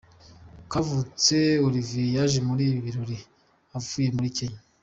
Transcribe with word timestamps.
Kavutse 0.71 1.37
Olivier 1.65 2.13
yaje 2.15 2.39
muri 2.47 2.63
ibi 2.69 2.79
birori 2.85 3.17
avuye 3.77 4.09
muri 4.15 4.29
Kenya. 4.37 4.59